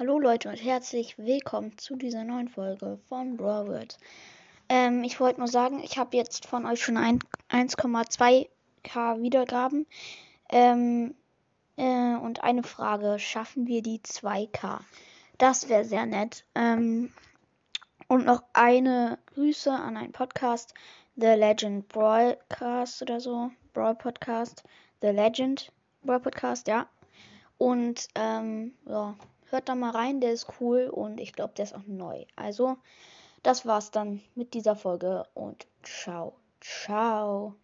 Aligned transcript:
Hallo 0.00 0.18
Leute 0.18 0.48
und 0.48 0.56
herzlich 0.56 1.16
willkommen 1.18 1.76
zu 1.76 1.94
dieser 1.94 2.24
neuen 2.24 2.48
Folge 2.48 2.98
von 3.10 3.36
Brawl 3.36 3.86
ähm, 4.70 5.04
Ich 5.04 5.20
wollte 5.20 5.40
nur 5.40 5.48
sagen, 5.48 5.82
ich 5.84 5.98
habe 5.98 6.16
jetzt 6.16 6.46
von 6.46 6.64
euch 6.64 6.82
schon 6.82 6.96
1,2k 6.96 8.48
Wiedergaben. 9.20 9.86
Ähm, 10.48 11.14
äh, 11.76 12.14
und 12.14 12.42
eine 12.42 12.62
Frage, 12.62 13.18
schaffen 13.18 13.66
wir 13.66 13.82
die 13.82 13.98
2k? 13.98 14.80
Das 15.36 15.68
wäre 15.68 15.84
sehr 15.84 16.06
nett. 16.06 16.46
Ähm, 16.54 17.12
und 18.08 18.24
noch 18.24 18.42
eine 18.54 19.18
Grüße 19.34 19.70
an 19.70 19.98
einen 19.98 20.12
Podcast, 20.12 20.72
The 21.16 21.26
Legend 21.26 21.88
Broadcast 21.88 23.02
oder 23.02 23.20
so. 23.20 23.50
Brawl 23.74 23.96
Podcast. 23.96 24.64
The 25.02 25.08
Legend 25.08 25.70
Brawl 26.02 26.20
Podcast, 26.20 26.68
ja. 26.68 26.88
Und 27.58 28.08
ähm, 28.14 28.72
ja, 28.86 29.14
hört 29.50 29.68
da 29.68 29.74
mal 29.74 29.90
rein, 29.90 30.20
der 30.20 30.32
ist 30.32 30.46
cool 30.60 30.88
und 30.88 31.20
ich 31.20 31.32
glaube, 31.32 31.54
der 31.56 31.64
ist 31.64 31.74
auch 31.74 31.86
neu. 31.86 32.24
Also, 32.36 32.76
das 33.42 33.66
war's 33.66 33.90
dann 33.90 34.20
mit 34.34 34.54
dieser 34.54 34.76
Folge 34.76 35.26
und 35.34 35.66
ciao, 35.82 36.34
ciao. 36.60 37.54